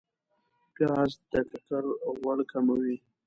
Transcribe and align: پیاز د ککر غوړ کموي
پیاز 0.73 1.11
د 1.31 1.33
ککر 1.49 1.83
غوړ 2.19 2.37
کموي 2.51 2.95